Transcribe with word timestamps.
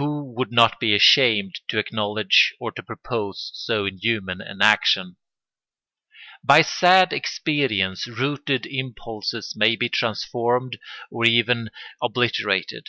Who 0.00 0.24
would 0.32 0.50
not 0.50 0.80
be 0.80 0.94
ashamed 0.96 1.60
to 1.68 1.78
acknowledge 1.78 2.54
or 2.58 2.72
to 2.72 2.82
propose 2.82 3.50
so 3.52 3.84
inhuman 3.84 4.40
an 4.40 4.62
action? 4.62 5.16
By 6.42 6.62
sad 6.62 7.12
experience 7.12 8.06
rooted 8.06 8.64
impulses 8.64 9.52
may 9.54 9.76
be 9.76 9.90
transformed 9.90 10.78
or 11.10 11.26
even 11.26 11.68
obliterated. 12.02 12.86